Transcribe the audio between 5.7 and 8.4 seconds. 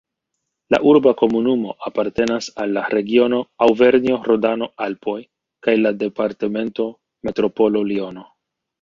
la departemento Metropolo Liono.